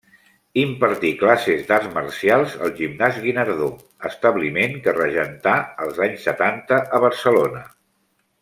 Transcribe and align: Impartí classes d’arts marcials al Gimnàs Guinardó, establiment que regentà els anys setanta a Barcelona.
Impartí 0.59 1.09
classes 1.19 1.67
d’arts 1.67 1.91
marcials 1.97 2.55
al 2.67 2.73
Gimnàs 2.79 3.19
Guinardó, 3.27 3.69
establiment 4.11 4.75
que 4.87 4.97
regentà 4.99 5.57
els 5.87 6.05
anys 6.07 6.27
setanta 6.31 6.85
a 6.99 7.07
Barcelona. 7.09 7.67